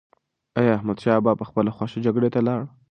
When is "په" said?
1.39-1.45